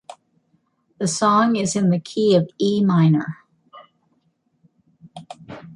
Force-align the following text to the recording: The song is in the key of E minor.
The 0.97 1.07
song 1.07 1.55
is 1.57 1.75
in 1.75 1.91
the 1.91 1.99
key 1.99 2.33
of 2.35 2.49
E 2.57 2.83
minor. 2.83 3.37